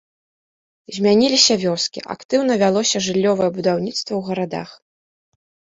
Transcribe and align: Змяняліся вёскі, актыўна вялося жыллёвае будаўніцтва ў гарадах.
Змяняліся 0.95 1.57
вёскі, 1.65 1.99
актыўна 2.15 2.53
вялося 2.65 2.97
жыллёвае 3.09 3.49
будаўніцтва 3.61 4.09
ў 4.17 4.21
гарадах. 4.33 4.69